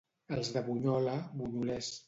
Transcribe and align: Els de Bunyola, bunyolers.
Els 0.37 0.49
de 0.55 0.63
Bunyola, 0.71 1.15
bunyolers. 1.43 1.95